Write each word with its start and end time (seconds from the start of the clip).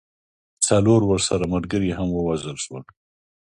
څلور 0.67 1.01
ورسره 1.11 1.43
ملګري 1.53 1.91
هم 1.97 2.09
ووژل 2.13 2.57
سول. 2.65 2.83